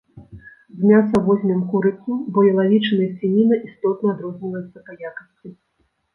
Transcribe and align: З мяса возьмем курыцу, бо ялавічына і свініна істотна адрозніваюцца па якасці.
З 0.77 0.85
мяса 0.91 1.17
возьмем 1.27 1.59
курыцу, 1.73 2.11
бо 2.37 2.45
ялавічына 2.53 3.03
і 3.09 3.11
свініна 3.17 3.55
істотна 3.69 4.07
адрозніваюцца 4.17 4.77
па 4.91 4.99
якасці. 5.09 5.47